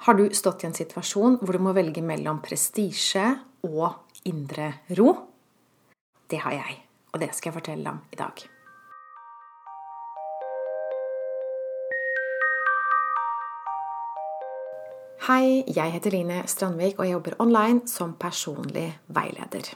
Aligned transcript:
Har 0.00 0.14
du 0.14 0.30
stått 0.32 0.62
i 0.64 0.66
en 0.66 0.72
situasjon 0.72 1.34
hvor 1.42 1.52
du 1.52 1.60
må 1.60 1.74
velge 1.76 2.00
mellom 2.00 2.38
prestisje 2.40 3.20
og 3.68 4.22
indre 4.24 4.70
ro? 4.96 5.12
Det 6.24 6.40
har 6.40 6.54
jeg, 6.56 6.78
og 7.12 7.20
det 7.20 7.28
skal 7.36 7.50
jeg 7.50 7.56
fortelle 7.58 7.92
om 7.92 7.98
i 8.08 8.16
dag. 8.16 8.46
Hei, 15.28 15.44
jeg 15.68 15.92
heter 15.98 16.16
Line 16.16 16.42
Strandvik, 16.48 16.96
og 16.96 17.04
jeg 17.04 17.18
jobber 17.18 17.40
online 17.44 17.84
som 17.84 18.16
personlig 18.16 18.88
veileder. 19.12 19.68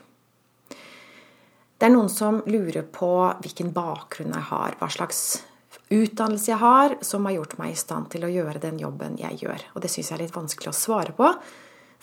Det 0.73 1.85
er 1.85 1.93
noen 1.93 2.09
som 2.09 2.41
lurer 2.49 2.87
på 2.89 3.13
hvilken 3.45 3.77
bakgrunn 3.77 4.33
jeg 4.33 4.49
har, 4.55 4.81
hva 4.81 4.89
slags 4.89 5.45
utdannelse 5.93 6.51
jeg 6.51 6.61
har 6.61 6.97
som 7.05 7.27
har 7.29 7.37
gjort 7.37 7.59
meg 7.61 7.75
i 7.75 7.79
stand 7.79 8.09
til 8.13 8.25
å 8.25 8.33
gjøre 8.33 8.63
den 8.63 8.79
jobben 8.81 9.19
jeg 9.21 9.43
gjør. 9.45 9.67
Og 9.75 9.85
det 9.85 9.91
syns 9.93 10.11
jeg 10.11 10.19
er 10.19 10.25
litt 10.25 10.37
vanskelig 10.37 10.71
å 10.71 10.77
svare 10.77 11.15
på. 11.17 11.29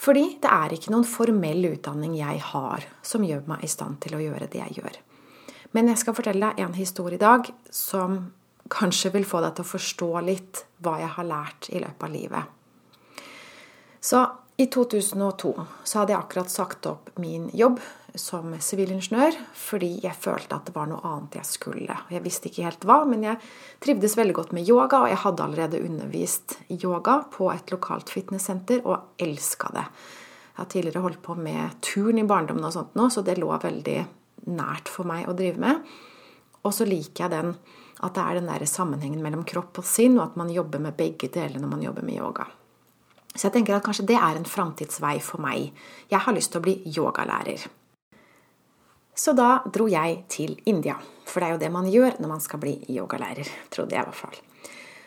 Fordi 0.01 0.25
det 0.41 0.49
er 0.49 0.73
ikke 0.73 0.93
noen 0.93 1.05
formell 1.05 1.65
utdanning 1.71 2.15
jeg 2.17 2.41
har 2.51 2.85
som 3.05 3.25
gjør 3.25 3.43
meg 3.49 3.65
i 3.65 3.69
stand 3.69 3.99
til 4.01 4.17
å 4.17 4.21
gjøre 4.23 4.49
det 4.49 4.61
jeg 4.63 4.79
gjør. 4.81 4.99
Men 5.77 5.91
jeg 5.91 6.01
skal 6.01 6.15
fortelle 6.17 6.51
deg 6.51 6.63
en 6.65 6.75
historie 6.75 7.19
i 7.19 7.21
dag 7.21 7.47
som 7.71 8.17
kanskje 8.71 9.11
vil 9.13 9.27
få 9.27 9.43
deg 9.43 9.55
til 9.55 9.65
å 9.65 9.71
forstå 9.71 10.09
litt 10.25 10.63
hva 10.83 10.97
jeg 11.01 11.11
har 11.17 11.27
lært 11.27 11.69
i 11.71 11.81
løpet 11.83 12.07
av 12.07 12.13
livet. 12.13 12.57
Så 14.01 14.23
i 14.57 14.67
2002 14.67 15.53
så 15.83 15.99
hadde 15.99 16.13
jeg 16.13 16.19
akkurat 16.21 16.51
sagt 16.51 16.85
opp 16.89 17.09
min 17.21 17.47
jobb 17.57 17.79
som 18.19 18.51
sivilingeniør 18.59 19.37
fordi 19.57 19.91
jeg 20.03 20.17
følte 20.19 20.57
at 20.57 20.67
det 20.67 20.75
var 20.75 20.89
noe 20.91 21.01
annet 21.07 21.37
jeg 21.39 21.47
skulle. 21.47 21.95
Jeg 22.11 22.23
visste 22.25 22.49
ikke 22.51 22.65
helt 22.67 22.85
hva, 22.87 23.01
men 23.07 23.23
jeg 23.25 23.39
trivdes 23.83 24.17
veldig 24.19 24.35
godt 24.37 24.55
med 24.57 24.67
yoga, 24.67 25.03
og 25.03 25.11
jeg 25.11 25.21
hadde 25.23 25.45
allerede 25.45 25.83
undervist 25.87 26.57
yoga 26.75 27.21
på 27.31 27.47
et 27.53 27.71
lokalt 27.73 28.11
fitnesssenter 28.11 28.83
og 28.83 29.15
elska 29.21 29.71
det. 29.77 29.87
Jeg 30.51 30.59
har 30.59 30.71
tidligere 30.75 31.05
holdt 31.07 31.21
på 31.23 31.37
med 31.39 31.77
turn 31.85 32.19
i 32.19 32.27
barndommen 32.27 32.67
og 32.67 32.75
sånt 32.75 32.97
nå, 32.99 33.07
så 33.09 33.23
det 33.25 33.39
lå 33.39 33.49
veldig 33.55 33.99
nært 34.51 34.91
for 34.91 35.07
meg 35.07 35.29
å 35.29 35.37
drive 35.37 35.61
med. 35.63 35.85
Og 36.61 36.75
så 36.75 36.85
liker 36.85 37.25
jeg 37.25 37.33
den 37.33 37.55
at 38.01 38.17
det 38.17 38.23
er 38.23 38.39
den 38.39 38.49
der 38.49 38.65
sammenhengen 38.69 39.21
mellom 39.23 39.45
kropp 39.47 39.79
og 39.79 39.87
sinn, 39.87 40.19
og 40.19 40.27
at 40.27 40.41
man 40.41 40.51
jobber 40.51 40.81
med 40.83 40.97
begge 40.99 41.31
deler 41.31 41.61
når 41.61 41.77
man 41.77 41.85
jobber 41.85 42.05
med 42.05 42.19
yoga. 42.19 42.49
Så 43.31 43.47
jeg 43.47 43.55
tenker 43.55 43.77
at 43.77 43.85
kanskje 43.85 44.07
det 44.09 44.17
er 44.19 44.37
en 44.37 44.47
framtidsvei 44.47 45.19
for 45.23 45.43
meg. 45.43 45.71
Jeg 46.11 46.19
har 46.25 46.35
lyst 46.35 46.51
til 46.51 46.59
å 46.59 46.65
bli 46.65 46.75
yogalærer. 46.91 47.63
Så 49.15 49.33
da 49.37 49.61
dro 49.71 49.87
jeg 49.91 50.23
til 50.31 50.57
India. 50.65 50.97
For 51.27 51.39
det 51.39 51.47
er 51.47 51.55
jo 51.55 51.61
det 51.61 51.71
man 51.71 51.89
gjør 51.91 52.17
når 52.19 52.31
man 52.31 52.43
skal 52.43 52.61
bli 52.63 52.75
yogalærer. 52.91 53.47
Trodde 53.71 53.95
jeg 53.95 54.03
i 54.03 54.09
hvert 54.09 54.19
fall. 54.19 54.39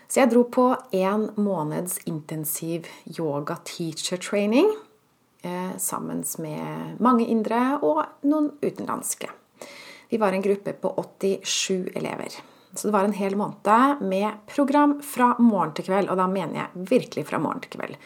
Så 0.09 0.21
jeg 0.21 0.31
dro 0.31 0.45
på 0.47 0.67
en 0.95 1.29
måneds 1.41 1.99
intensiv 2.07 2.89
yoga 3.19 3.57
teacher 3.67 4.21
training 4.23 4.69
eh, 5.43 5.77
sammen 5.79 6.23
med 6.39 7.01
mange 7.03 7.27
indre 7.27 7.81
og 7.83 8.05
noen 8.29 8.53
utenlandske. 8.63 9.33
Vi 10.13 10.21
var 10.21 10.33
en 10.33 10.45
gruppe 10.45 10.77
på 10.79 10.93
87 11.19 11.97
elever. 11.97 12.37
Så 12.75 12.89
det 12.89 12.95
var 12.95 13.07
en 13.07 13.17
hel 13.17 13.37
måned 13.39 14.05
med 14.05 14.45
program 14.51 14.99
fra 15.03 15.35
morgen 15.39 15.75
til 15.77 15.89
kveld, 15.89 16.11
og 16.11 16.19
da 16.21 16.29
mener 16.31 16.65
jeg 16.65 16.87
virkelig 16.91 17.27
fra 17.31 17.41
morgen 17.43 17.63
til 17.65 17.77
kveld. 17.77 17.99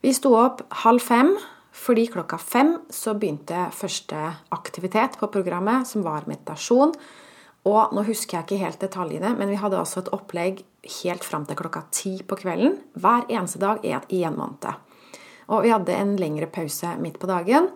Vi 0.00 0.12
sto 0.16 0.32
opp 0.38 0.64
halv 0.84 1.04
fem 1.04 1.34
fordi 1.80 2.08
klokka 2.10 2.36
fem 2.42 2.74
så 2.92 3.14
begynte 3.14 3.68
første 3.72 4.18
aktivitet 4.52 5.16
på 5.20 5.28
programmet, 5.32 5.86
som 5.88 6.02
var 6.04 6.26
meditasjon. 6.28 6.92
Og 7.70 7.94
nå 7.94 8.04
husker 8.08 8.38
jeg 8.38 8.46
ikke 8.46 8.64
helt 8.64 8.82
detaljene, 8.82 9.34
men 9.38 9.52
vi 9.52 9.58
hadde 9.60 9.78
altså 9.78 10.02
et 10.02 10.10
opplegg 10.16 10.62
helt 11.02 11.24
fram 11.24 11.44
til 11.46 11.58
klokka 11.60 11.84
ti 11.94 12.14
på 12.26 12.38
kvelden 12.40 12.78
hver 13.00 13.28
eneste 13.28 13.60
dag 13.62 13.84
i 13.84 14.22
en 14.24 14.38
måned. 14.38 14.66
Og 15.50 15.64
vi 15.66 15.72
hadde 15.72 15.96
en 15.96 16.14
lengre 16.20 16.48
pause 16.50 16.94
midt 17.02 17.20
på 17.20 17.28
dagen. 17.30 17.68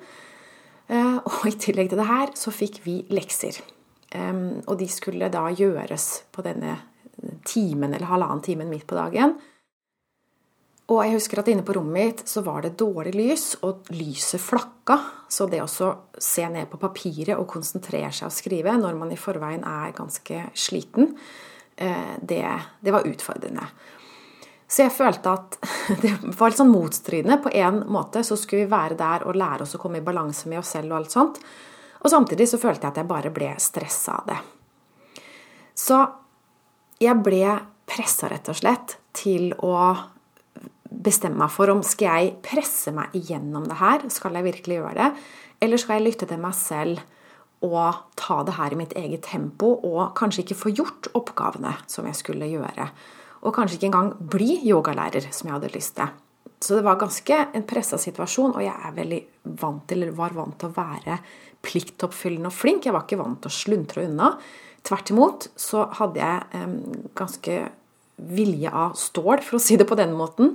Eh, 0.88 1.16
og 1.20 1.46
i 1.48 1.54
tillegg 1.56 1.90
til 1.92 2.00
det 2.00 2.08
her 2.08 2.32
så 2.38 2.52
fikk 2.54 2.80
vi 2.84 3.02
lekser. 3.12 3.60
Og 4.14 4.76
de 4.78 4.86
skulle 4.90 5.26
da 5.32 5.48
gjøres 5.50 6.04
på 6.30 6.44
denne 6.46 6.76
timen 7.46 7.94
eller 7.94 8.06
halvannen 8.06 8.42
timen 8.44 8.70
midt 8.70 8.86
på 8.86 8.98
dagen. 8.98 9.34
Og 10.92 11.00
jeg 11.00 11.14
husker 11.14 11.40
at 11.40 11.48
inne 11.48 11.64
på 11.64 11.72
rommet 11.78 11.94
mitt 11.96 12.22
så 12.28 12.42
var 12.44 12.64
det 12.64 12.74
dårlig 12.80 13.14
lys, 13.16 13.46
og 13.64 13.88
lyset 13.96 14.42
flakka. 14.42 14.98
Så 15.32 15.46
det 15.48 15.62
å 15.64 15.68
se 16.20 16.44
ned 16.52 16.68
på 16.68 16.80
papiret 16.82 17.38
og 17.38 17.48
konsentrere 17.48 18.12
seg 18.12 18.28
og 18.28 18.36
skrive 18.36 18.76
når 18.76 18.98
man 19.00 19.12
i 19.14 19.20
forveien 19.20 19.64
er 19.64 19.94
ganske 19.96 20.42
sliten, 20.52 21.14
eh, 21.76 22.16
det, 22.20 22.44
det 22.84 22.92
var 22.92 23.08
utfordrende. 23.08 23.64
Så 24.68 24.84
jeg 24.84 24.92
følte 24.92 25.32
at 25.32 25.56
det 26.04 26.12
var 26.36 26.52
litt 26.52 26.60
sånn 26.60 26.74
motstridende. 26.74 27.40
På 27.40 27.52
en 27.54 27.80
måte 27.88 28.20
så 28.26 28.36
skulle 28.36 28.66
vi 28.66 28.74
være 28.74 29.00
der 29.00 29.24
og 29.24 29.40
lære 29.40 29.64
oss 29.64 29.76
å 29.78 29.80
komme 29.80 30.02
i 30.02 30.04
balanse 30.04 30.52
med 30.52 30.60
oss 30.60 30.76
selv 30.76 30.92
og 30.92 31.00
alt 31.00 31.16
sånt. 31.16 31.40
Og 32.04 32.12
samtidig 32.12 32.46
så 32.50 32.60
følte 32.60 32.84
jeg 32.84 32.92
at 32.92 33.00
jeg 33.00 33.10
bare 33.10 33.32
ble 33.32 33.54
stressa 33.62 34.18
av 34.20 34.28
det. 34.28 34.40
Så 35.74 35.98
jeg 37.02 37.16
ble 37.24 37.56
pressa 37.88 38.28
rett 38.30 38.48
og 38.52 38.58
slett 38.58 38.98
til 39.16 39.50
å 39.64 39.74
bestemme 41.04 41.40
meg 41.42 41.52
for 41.52 41.72
om 41.72 41.82
skal 41.84 42.20
jeg 42.20 42.36
presse 42.44 42.92
meg 42.94 43.14
igjennom 43.16 43.66
det 43.68 43.80
her, 43.80 44.04
skal 44.12 44.36
jeg 44.38 44.46
virkelig 44.46 44.78
gjøre 44.78 44.94
det, 45.00 45.10
eller 45.64 45.80
skal 45.80 45.98
jeg 45.98 46.06
lytte 46.06 46.28
til 46.30 46.40
meg 46.40 46.54
selv 46.58 47.02
og 47.64 48.14
ta 48.20 48.42
det 48.44 48.56
her 48.58 48.74
i 48.74 48.78
mitt 48.78 48.92
eget 48.98 49.24
tempo 49.24 49.72
og 49.88 50.12
kanskje 50.18 50.44
ikke 50.44 50.60
få 50.60 50.74
gjort 50.76 51.08
oppgavene 51.16 51.72
som 51.90 52.06
jeg 52.08 52.20
skulle 52.20 52.50
gjøre. 52.50 52.90
Og 53.44 53.56
kanskje 53.56 53.78
ikke 53.78 53.90
engang 53.90 54.12
bli 54.32 54.58
yogalærer, 54.68 55.26
som 55.32 55.48
jeg 55.48 55.56
hadde 55.56 55.72
lyst 55.74 55.96
til. 55.98 56.12
Så 56.62 56.78
det 56.78 56.84
var 56.86 57.00
ganske 57.00 57.38
en 57.52 57.66
pressa 57.68 57.98
situasjon, 58.00 58.54
og 58.56 58.62
jeg 58.64 58.74
er 58.74 58.96
veldig 58.96 59.20
vant 59.60 59.82
til, 59.88 60.02
eller 60.02 60.16
var 60.16 60.36
vant 60.36 60.56
til 60.60 60.70
å 60.70 60.76
være 60.76 61.18
pliktoppfyllende 61.64 62.50
og 62.50 62.56
flink. 62.56 62.86
Jeg 62.86 62.94
var 62.96 63.06
ikke 63.06 63.20
vant 63.20 63.40
til 63.42 63.52
å 63.52 63.58
sluntre 63.58 64.06
unna. 64.08 64.34
Tvert 64.84 65.12
imot 65.12 65.48
så 65.60 65.86
hadde 65.98 66.20
jeg 66.20 66.60
eh, 66.60 66.74
ganske 67.16 67.58
vilje 68.14 68.70
av 68.70 68.98
stål, 68.98 69.42
for 69.44 69.58
å 69.58 69.62
si 69.62 69.78
det 69.80 69.88
på 69.88 69.98
den 69.98 70.14
måten. 70.16 70.54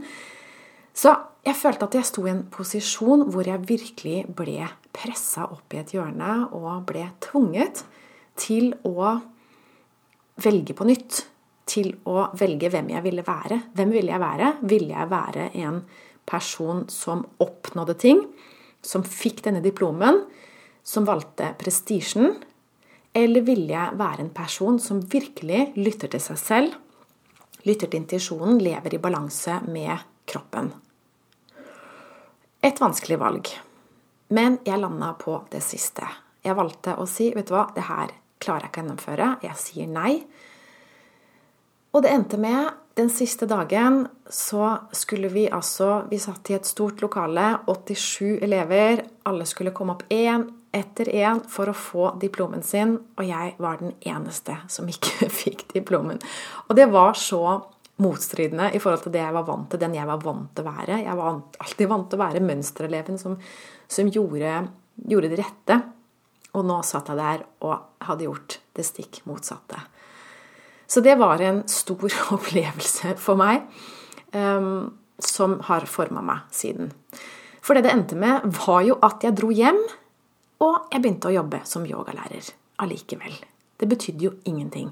Så 0.96 1.14
jeg 1.46 1.56
følte 1.56 1.88
at 1.88 1.96
jeg 1.96 2.08
sto 2.08 2.26
i 2.28 2.34
en 2.34 2.46
posisjon 2.52 3.28
hvor 3.32 3.48
jeg 3.48 3.68
virkelig 3.70 4.24
ble 4.36 4.68
pressa 4.96 5.48
opp 5.48 5.74
i 5.74 5.82
et 5.82 5.94
hjørne 5.96 6.50
og 6.56 6.86
ble 6.90 7.06
tvunget 7.24 7.84
til 8.40 8.74
å 8.88 9.18
velge 10.40 10.76
på 10.76 10.88
nytt. 10.88 11.24
Til 11.70 11.92
å 12.10 12.30
velge 12.40 12.72
hvem 12.74 12.90
jeg 12.96 13.06
ville 13.06 13.26
være. 13.26 13.62
Hvem 13.78 13.94
ville 13.94 14.14
jeg 14.14 14.24
være? 14.24 14.52
Ville 14.72 14.96
jeg 14.96 15.12
være 15.12 15.50
en 15.62 15.82
person 16.30 16.86
som 16.90 17.24
oppnådde 17.44 17.98
ting? 18.02 18.24
Som 18.82 19.06
fikk 19.06 19.44
denne 19.46 19.62
diplomen? 19.62 20.24
Som 20.82 21.06
valgte 21.06 21.54
prestisjen? 21.62 22.40
Eller 23.14 23.46
ville 23.46 23.74
jeg 23.74 23.98
være 24.00 24.26
en 24.26 24.34
person 24.34 24.80
som 24.82 25.02
virkelig 25.14 25.72
lytter 25.78 26.10
til 26.14 26.24
seg 26.24 26.42
selv? 26.42 26.78
lytter 27.68 27.90
til 27.90 28.04
intuisjonen, 28.04 28.60
lever 28.64 28.96
i 28.96 29.02
balanse 29.02 29.60
med 29.68 30.06
kroppen. 30.30 30.72
Et 32.64 32.82
vanskelig 32.82 33.20
valg. 33.20 33.50
Men 34.36 34.60
jeg 34.66 34.80
landa 34.80 35.14
på 35.20 35.40
det 35.52 35.62
siste. 35.66 36.06
Jeg 36.44 36.56
valgte 36.56 36.96
å 37.00 37.08
si 37.10 37.32
vet 37.36 37.50
du 37.50 37.56
hva, 37.56 37.68
det 37.76 37.88
her 37.88 38.14
klarer 38.40 38.68
jeg 38.68 38.72
ikke 38.72 38.82
å 38.82 38.84
gjennomføre. 38.84 39.30
Jeg 39.44 39.60
sier 39.60 39.90
nei. 39.92 40.14
Og 41.94 42.04
det 42.06 42.12
endte 42.14 42.38
med 42.38 42.70
den 43.00 43.10
siste 43.10 43.48
dagen 43.50 44.04
så 44.30 44.78
skulle 44.92 45.30
vi 45.32 45.48
altså 45.50 46.04
Vi 46.10 46.20
satt 46.20 46.50
i 46.52 46.58
et 46.58 46.68
stort 46.68 47.02
lokale, 47.02 47.60
87 47.68 48.40
elever. 48.44 49.04
Alle 49.24 49.46
skulle 49.50 49.74
komme 49.76 49.96
opp 49.96 50.04
én 50.12 50.46
etter 50.76 51.10
én 51.10 51.40
for 51.50 51.72
å 51.72 51.74
få 51.74 52.12
diplomen 52.22 52.62
sin, 52.62 52.98
og 53.18 53.26
jeg 53.26 53.56
var 53.58 53.80
den 53.80 53.96
eneste 54.06 54.60
som 54.70 54.90
ikke 54.90 55.30
fikk 55.42 55.66
diplomen. 55.74 56.20
Og 56.68 56.76
det 56.78 56.90
var 56.92 57.18
så 57.18 57.42
motstridende 58.00 58.70
i 58.76 58.80
forhold 58.80 59.08
til 59.08 59.16
det 59.16 59.24
jeg 59.24 59.36
var 59.36 59.48
vant 59.48 59.70
til, 59.72 59.82
den 59.82 59.96
jeg 59.98 60.08
var 60.08 60.22
vant 60.24 60.52
til 60.56 60.68
å 60.68 60.74
være. 60.76 61.00
Jeg 61.04 61.18
var 61.20 61.40
alltid 61.66 61.90
vant 61.92 62.10
til 62.12 62.20
å 62.20 62.24
være 62.24 62.44
mønstereleven 62.46 63.20
som, 63.20 63.40
som 63.92 64.12
gjorde, 64.14 64.54
gjorde, 65.10 65.32
det 65.32 65.42
rette. 65.42 65.80
Og 66.56 66.66
nå 66.66 66.80
satt 66.88 67.12
jeg 67.12 67.20
der 67.20 67.44
og 67.66 68.06
hadde 68.08 68.28
gjort 68.28 68.60
det 68.78 68.86
stikk 68.88 69.22
motsatte. 69.30 69.82
Så 70.90 71.04
det 71.06 71.16
var 71.20 71.42
en 71.42 71.62
stor 71.70 72.10
opplevelse 72.36 73.14
for 73.22 73.40
meg, 73.40 73.68
um, 74.34 74.90
som 75.20 75.60
har 75.68 75.86
forma 75.90 76.24
meg 76.26 76.50
siden. 76.56 76.90
For 77.62 77.78
det 77.78 77.86
det 77.86 77.94
endte 77.94 78.18
med, 78.18 78.48
var 78.66 78.82
jo 78.88 78.98
at 79.06 79.24
jeg 79.26 79.38
dro 79.38 79.52
hjem 79.54 79.82
og 80.60 80.92
jeg 80.92 81.02
begynte 81.04 81.30
å 81.30 81.36
jobbe 81.36 81.62
som 81.68 81.86
yogalærer 81.88 82.50
allikevel. 82.84 83.36
Det 83.80 83.88
betydde 83.88 84.26
jo 84.26 84.32
ingenting. 84.50 84.90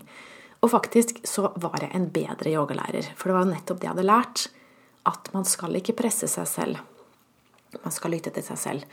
Og 0.63 0.71
faktisk 0.71 1.19
så 1.27 1.49
var 1.59 1.81
jeg 1.83 1.91
en 1.95 2.07
bedre 2.13 2.53
yogalærer, 2.53 3.11
for 3.15 3.29
det 3.29 3.37
var 3.37 3.49
nettopp 3.49 3.81
det 3.81 3.87
jeg 3.87 3.95
hadde 3.95 4.07
lært. 4.07 4.45
At 5.07 5.29
man 5.35 5.47
skal 5.47 5.75
ikke 5.79 5.95
presse 5.97 6.29
seg 6.31 6.47
selv. 6.49 6.79
Man 7.83 7.93
skal 7.95 8.15
lytte 8.15 8.31
til 8.35 8.45
seg 8.45 8.59
selv. 8.59 8.85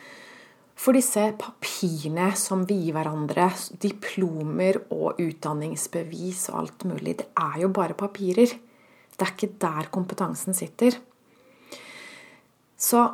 For 0.74 0.96
disse 0.96 1.28
papirene 1.38 2.32
som 2.38 2.64
vi 2.66 2.80
gir 2.82 2.96
hverandre, 2.96 3.46
diplomer 3.80 4.80
og 4.92 5.20
utdanningsbevis 5.22 6.48
og 6.50 6.60
alt 6.64 6.86
mulig, 6.90 7.18
det 7.22 7.28
er 7.38 7.60
jo 7.62 7.70
bare 7.74 7.96
papirer. 7.98 8.56
Det 9.14 9.22
er 9.22 9.32
ikke 9.36 9.54
der 9.62 9.90
kompetansen 9.94 10.56
sitter. 10.56 10.98
Så 12.76 13.06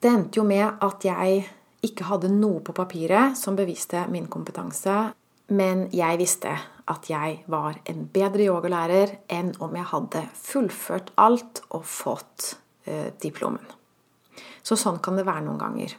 det 0.00 0.10
endte 0.10 0.40
jo 0.40 0.46
med 0.48 0.80
at 0.84 1.04
jeg 1.04 1.44
ikke 1.84 2.08
hadde 2.08 2.32
noe 2.32 2.62
på 2.64 2.74
papiret 2.74 3.36
som 3.38 3.56
beviste 3.58 4.06
min 4.10 4.26
kompetanse, 4.30 4.96
men 5.54 5.86
jeg 5.94 6.18
visste 6.20 6.56
at 6.88 7.08
jeg 7.10 7.42
var 7.52 7.78
en 7.88 8.06
bedre 8.12 8.48
yogalærer 8.48 9.14
enn 9.32 9.52
om 9.64 9.76
jeg 9.76 9.90
hadde 9.92 10.24
fullført 10.40 11.12
alt 11.20 11.62
og 11.68 11.84
fått 11.84 12.54
eh, 12.88 13.12
diplomen. 13.20 13.64
Så 14.64 14.76
sånn 14.76 15.00
kan 15.04 15.18
det 15.18 15.26
være 15.28 15.44
noen 15.46 15.60
ganger. 15.60 15.94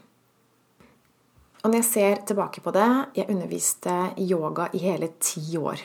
Og 1.59 1.67
når 1.67 1.81
jeg 1.81 1.89
ser 1.89 2.21
tilbake 2.29 2.61
på 2.63 2.71
det 2.71 2.89
Jeg 3.17 3.29
underviste 3.29 3.95
i 4.17 4.29
yoga 4.31 4.69
i 4.73 4.83
hele 4.83 5.11
ti 5.19 5.43
år. 5.57 5.81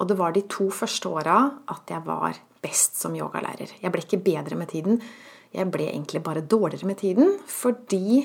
Og 0.00 0.08
det 0.08 0.16
var 0.18 0.32
de 0.32 0.42
to 0.48 0.70
første 0.72 1.08
åra 1.08 1.36
at 1.70 1.90
jeg 1.92 2.02
var 2.06 2.38
best 2.62 2.96
som 2.98 3.14
yogalærer. 3.14 3.76
Jeg 3.82 3.92
ble 3.92 4.02
ikke 4.02 4.22
bedre 4.24 4.56
med 4.56 4.70
tiden. 4.72 5.00
Jeg 5.52 5.68
ble 5.70 5.90
egentlig 5.90 6.22
bare 6.24 6.40
dårligere 6.40 6.88
med 6.88 6.98
tiden 6.98 7.36
fordi 7.46 8.22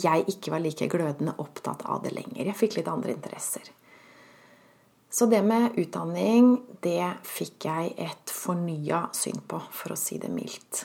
jeg 0.00 0.24
ikke 0.30 0.52
var 0.52 0.62
like 0.62 0.86
glødende 0.86 1.34
opptatt 1.42 1.82
av 1.88 2.04
det 2.04 2.12
lenger. 2.14 2.44
Jeg 2.46 2.58
fikk 2.58 2.76
litt 2.78 2.90
andre 2.90 3.14
interesser. 3.16 3.72
Så 5.10 5.26
det 5.26 5.40
med 5.42 5.74
utdanning, 5.80 6.52
det 6.84 7.02
fikk 7.26 7.66
jeg 7.66 7.94
et 7.98 8.30
fornya 8.30 9.08
syn 9.16 9.40
på, 9.50 9.58
for 9.74 9.96
å 9.96 9.98
si 9.98 10.20
det 10.22 10.30
mildt. 10.30 10.84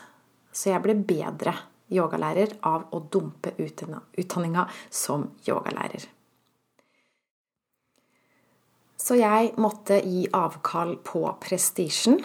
Så 0.50 0.72
jeg 0.72 0.82
ble 0.82 0.96
bedre 0.98 1.54
yogalærer 1.94 2.58
av 2.66 2.88
å 2.94 3.02
dumpe 3.12 3.54
utdanninga 3.62 4.66
som 4.90 5.30
yogalærer. 5.48 6.08
Så 9.06 9.20
jeg 9.20 9.52
måtte 9.62 10.00
gi 10.02 10.24
avkall 10.34 10.96
på 11.06 11.28
prestisjen, 11.44 12.18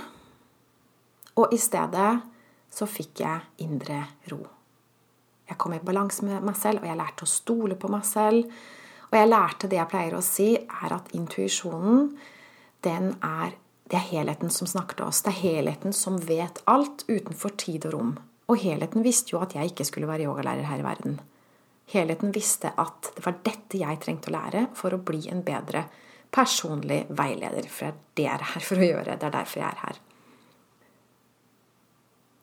og 1.36 1.52
i 1.52 1.58
stedet 1.60 2.12
så 2.72 2.86
fikk 2.88 3.20
jeg 3.20 3.66
indre 3.66 4.00
ro. 4.30 4.40
Jeg 5.50 5.58
kom 5.58 5.74
i 5.74 5.82
balanse 5.82 6.24
med 6.24 6.44
meg 6.46 6.56
selv, 6.56 6.80
og 6.80 6.88
jeg 6.88 6.98
lærte 7.00 7.26
å 7.26 7.30
stole 7.30 7.76
på 7.76 7.90
meg 7.90 8.04
selv. 8.06 8.46
Og 9.10 9.16
jeg 9.18 9.28
lærte 9.28 9.68
det 9.68 9.80
jeg 9.80 9.90
pleier 9.90 10.14
å 10.14 10.22
si, 10.22 10.52
er 10.54 10.94
at 10.94 11.10
intuisjonen, 11.18 12.12
den 12.86 13.10
er 13.18 13.56
det 13.90 13.98
er 13.98 14.06
helheten 14.06 14.52
som 14.54 14.68
snakker 14.70 15.00
til 15.00 15.08
oss. 15.10 15.24
Det 15.26 15.32
er 15.32 15.40
helheten 15.40 15.94
som 15.96 16.20
vet 16.22 16.60
alt 16.70 17.02
utenfor 17.08 17.56
tid 17.58 17.88
og 17.88 17.96
rom. 17.96 18.12
Og 18.50 18.58
helheten 18.58 19.04
visste 19.06 19.36
jo 19.36 19.42
at 19.44 19.54
jeg 19.54 19.70
ikke 19.70 19.86
skulle 19.86 20.10
være 20.10 20.26
yogalærer 20.26 20.66
her 20.66 20.82
i 20.82 20.86
verden. 20.86 21.20
Helheten 21.90 22.34
visste 22.34 22.72
at 22.78 23.12
det 23.16 23.24
var 23.24 23.40
dette 23.46 23.78
jeg 23.78 23.98
trengte 24.02 24.30
å 24.30 24.36
lære 24.36 24.66
for 24.78 24.94
å 24.94 25.02
bli 25.02 25.24
en 25.30 25.42
bedre 25.46 25.84
personlig 26.34 27.04
veileder. 27.18 27.66
For 27.70 27.90
det 27.90 27.90
er 27.90 28.06
det 28.14 28.26
jeg 28.26 28.34
er 28.34 28.48
her 28.52 28.66
for 28.66 28.82
å 28.82 28.88
gjøre. 28.88 29.16
Det 29.18 29.28
er 29.28 29.36
derfor 29.38 29.62
jeg 29.62 29.68
er 29.70 29.82
her. 29.86 30.00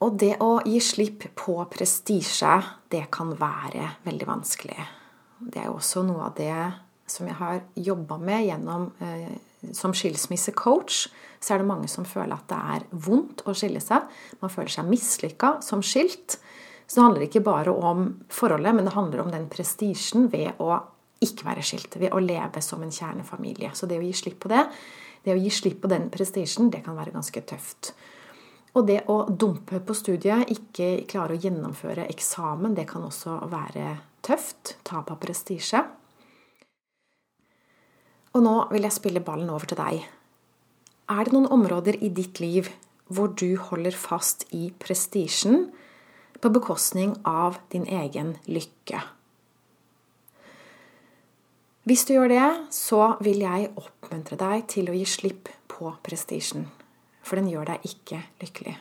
Og 0.04 0.18
det 0.20 0.34
å 0.44 0.50
gi 0.62 0.78
slipp 0.84 1.24
på 1.36 1.56
prestisje, 1.72 2.52
det 2.92 3.08
kan 3.12 3.32
være 3.38 3.88
veldig 4.04 4.28
vanskelig. 4.28 4.84
Det 5.40 5.62
er 5.62 5.66
jo 5.70 5.78
også 5.80 6.04
noe 6.06 6.28
av 6.28 6.36
det 6.38 6.52
som 7.10 7.28
jeg 7.28 7.38
har 7.38 7.62
jobba 7.74 8.18
med 8.22 8.46
gjennom 8.46 8.90
eh, 9.04 9.32
som 9.72 9.94
skilsmissecoach. 9.96 11.06
Så 11.40 11.54
er 11.54 11.62
det 11.62 11.68
mange 11.68 11.88
som 11.90 12.06
føler 12.08 12.34
at 12.36 12.48
det 12.50 12.58
er 12.74 12.86
vondt 13.06 13.44
å 13.46 13.54
skille 13.56 13.82
seg. 13.82 14.06
Man 14.42 14.52
føler 14.52 14.72
seg 14.72 14.88
mislykka 14.90 15.58
som 15.64 15.82
skilt. 15.86 16.38
Så 16.86 16.98
det 16.98 17.04
handler 17.04 17.26
ikke 17.26 17.44
bare 17.44 17.72
om 17.74 18.06
forholdet, 18.32 18.74
men 18.74 18.88
det 18.88 18.94
handler 18.94 19.22
om 19.22 19.32
den 19.32 19.48
prestisjen 19.52 20.30
ved 20.32 20.60
å 20.62 20.78
ikke 21.24 21.48
være 21.50 21.64
skilt. 21.66 21.98
Ved 22.00 22.14
å 22.14 22.22
leve 22.22 22.62
som 22.64 22.82
en 22.82 22.94
kjernefamilie. 22.94 23.74
Så 23.76 23.90
det 23.90 24.00
å 24.00 24.06
gi 24.06 24.14
slipp 24.16 24.40
på 24.44 24.52
det, 24.52 24.64
det 25.26 25.34
å 25.34 25.40
gi 25.40 25.50
slipp 25.52 25.82
på 25.82 25.90
den 25.90 26.08
prestisjen, 26.12 26.70
det 26.72 26.84
kan 26.86 26.96
være 26.98 27.12
ganske 27.14 27.42
tøft. 27.46 27.92
Og 28.78 28.86
det 28.86 29.02
å 29.10 29.24
dumpe 29.28 29.80
på 29.84 29.96
studiet, 29.96 30.50
ikke 30.54 31.04
klare 31.10 31.34
å 31.34 31.42
gjennomføre 31.42 32.06
eksamen, 32.12 32.76
det 32.78 32.86
kan 32.88 33.04
også 33.04 33.40
være 33.50 33.96
tøft. 34.24 34.76
Tap 34.86 35.10
av 35.12 35.18
prestisje. 35.22 35.82
Og 38.38 38.44
nå 38.46 38.54
vil 38.70 38.86
jeg 38.86 38.94
spille 38.94 39.24
ballen 39.24 39.50
over 39.50 39.66
til 39.66 39.80
deg. 39.80 40.06
Er 41.10 41.26
det 41.26 41.34
noen 41.34 41.50
områder 41.58 41.98
i 41.98 42.12
ditt 42.14 42.38
liv 42.38 42.70
hvor 43.10 43.32
du 43.32 43.56
holder 43.58 43.96
fast 43.96 44.44
i 44.54 44.68
prestisjen 44.78 45.70
på 46.38 46.52
bekostning 46.54 47.16
av 47.26 47.58
din 47.74 47.88
egen 47.88 48.36
lykke? 48.46 49.02
Hvis 51.88 52.04
du 52.06 52.14
gjør 52.14 52.30
det, 52.30 52.48
så 52.70 53.14
vil 53.24 53.40
jeg 53.42 53.72
oppmuntre 53.80 54.36
deg 54.38 54.68
til 54.70 54.92
å 54.92 54.98
gi 54.98 55.06
slipp 55.08 55.48
på 55.72 55.96
prestisjen 56.04 56.68
for 57.28 57.38
den 57.40 57.50
gjør 57.52 57.68
deg 57.74 57.84
ikke 57.86 58.22
lykkelig. 58.42 58.74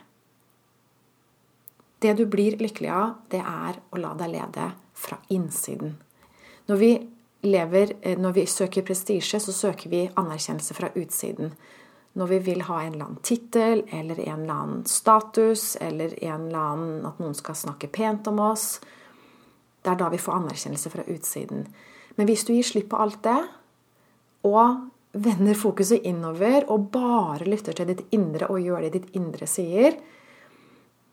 Det 1.98 2.14
du 2.20 2.26
blir 2.30 2.58
lykkelig 2.62 2.92
av, 2.94 3.16
det 3.32 3.42
er 3.42 3.80
å 3.92 4.02
la 4.02 4.14
deg 4.18 4.34
lede 4.36 4.70
fra 4.98 5.18
innsiden. 5.34 5.96
Når 6.70 6.82
vi, 6.82 6.92
lever, 7.52 7.94
eh, 8.02 8.18
når 8.18 8.36
vi 8.38 8.46
søker 8.46 8.86
prestisje, 8.86 9.40
så 9.40 9.54
søker 9.54 9.90
vi 9.90 10.06
anerkjennelse 10.16 10.74
fra 10.78 10.90
utsiden. 10.96 11.54
Når 12.18 12.28
vi 12.28 12.40
vil 12.40 12.62
ha 12.66 12.82
en 12.82 12.94
eller 12.94 13.06
annen 13.06 13.24
tittel 13.24 13.84
eller 13.94 14.20
en 14.20 14.42
eller 14.42 14.54
annen 14.54 14.86
status 14.86 15.76
eller 15.82 16.16
en 16.24 16.48
eller 16.48 16.60
annen, 16.60 17.06
at 17.06 17.20
noen 17.22 17.36
skal 17.38 17.56
snakke 17.56 17.92
pent 17.94 18.28
om 18.28 18.40
oss 18.40 18.80
Det 19.84 19.94
er 19.94 20.00
da 20.02 20.10
vi 20.10 20.18
får 20.20 20.34
anerkjennelse 20.34 20.90
fra 20.92 21.04
utsiden. 21.08 21.68
Men 22.18 22.28
hvis 22.28 22.44
du 22.44 22.52
gir 22.52 22.66
slipp 22.66 22.90
på 22.92 22.98
alt 23.00 23.22
det, 23.24 23.38
og 24.44 24.90
vender 25.14 25.56
fokuset 25.56 26.04
innover 26.04 26.66
og 26.74 26.90
bare 26.92 27.48
lytter 27.48 27.78
til 27.78 27.88
ditt 27.88 28.04
indre 28.12 28.50
og 28.52 28.60
gjør 28.66 28.88
det 28.88 28.94
ditt 28.98 29.16
indre 29.16 29.48
sier, 29.48 29.96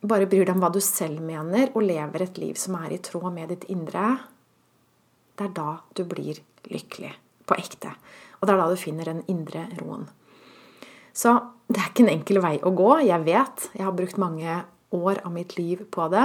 bare 0.05 0.27
bryr 0.29 0.45
deg 0.45 0.57
om 0.57 0.65
hva 0.65 0.73
du 0.73 0.81
selv 0.85 1.23
mener, 1.25 1.71
og 1.73 1.87
lever 1.87 2.27
et 2.27 2.41
liv 2.41 2.59
som 2.61 2.77
er 2.81 2.97
i 2.97 3.01
tråd 3.05 3.31
med 3.33 3.53
ditt 3.55 3.69
indre, 3.73 4.19
det 5.39 5.49
er 5.49 5.55
da 5.57 5.71
du 5.97 6.05
blir 6.09 6.41
lykkelig. 6.71 7.13
På 7.45 7.57
ekte. 7.61 7.91
Og 8.41 8.47
det 8.47 8.55
er 8.55 8.61
da 8.63 8.69
du 8.71 8.79
finner 8.81 9.11
den 9.11 9.25
indre 9.29 9.67
roen. 9.83 10.07
Så 11.13 11.35
det 11.69 11.81
er 11.81 11.91
ikke 11.91 12.05
en 12.07 12.15
enkel 12.15 12.41
vei 12.41 12.55
å 12.65 12.73
gå. 12.73 12.91
Jeg 13.05 13.27
vet. 13.27 13.69
Jeg 13.77 13.85
har 13.85 13.97
brukt 13.97 14.21
mange 14.21 14.63
år 14.97 15.21
av 15.25 15.33
mitt 15.35 15.57
liv 15.59 15.85
på 15.93 16.09
det. 16.13 16.25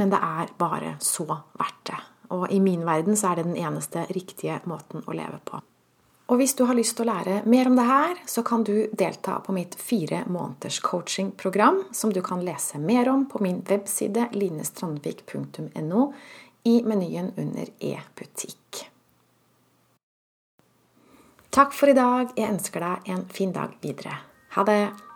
Men 0.00 0.14
det 0.14 0.20
er 0.22 0.54
bare 0.58 0.94
så 1.04 1.26
verdt 1.28 1.82
det. 1.90 1.98
Og 2.34 2.46
i 2.52 2.60
min 2.60 2.84
verden 2.86 3.16
så 3.16 3.32
er 3.32 3.40
det 3.40 3.50
den 3.50 3.60
eneste 3.60 4.04
riktige 4.14 4.60
måten 4.68 5.04
å 5.06 5.16
leve 5.16 5.40
på. 5.44 5.60
Og 6.28 6.36
hvis 6.36 6.52
du 6.58 6.66
har 6.68 6.76
lyst 6.76 6.98
til 6.98 7.06
å 7.06 7.12
lære 7.14 7.38
mer 7.48 7.70
om 7.70 7.76
det 7.78 7.86
her, 7.88 8.18
så 8.28 8.42
kan 8.44 8.64
du 8.64 8.90
delta 8.92 9.38
på 9.40 9.54
mitt 9.56 9.78
fire 9.80 10.26
måneders 10.28 10.76
coachingprogram, 10.84 11.86
som 11.96 12.12
du 12.12 12.20
kan 12.24 12.44
lese 12.44 12.76
mer 12.82 13.08
om 13.08 13.24
på 13.30 13.40
min 13.40 13.62
webside 13.68 14.26
linestrandvik.no 14.36 16.02
i 16.68 16.78
menyen 16.84 17.32
under 17.40 17.70
e-butikk. 17.80 18.84
Takk 21.50 21.72
for 21.74 21.90
i 21.90 21.96
dag. 21.96 22.34
Jeg 22.36 22.52
ønsker 22.52 22.84
deg 22.84 23.12
en 23.14 23.28
fin 23.32 23.54
dag 23.56 23.72
videre. 23.82 24.20
Ha 24.54 24.64
det! 24.68 25.07